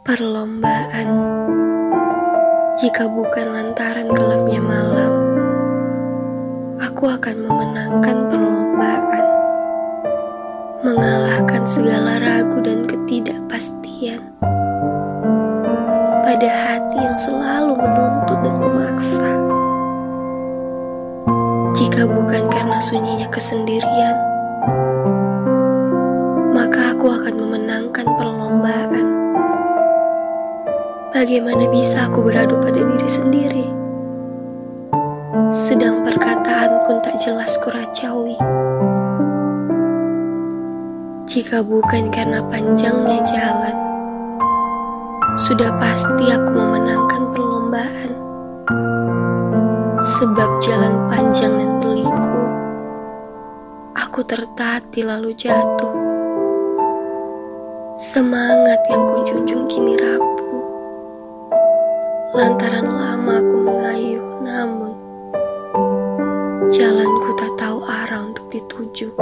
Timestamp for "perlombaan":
0.00-1.08, 8.32-9.26, 28.16-29.06, 47.28-48.12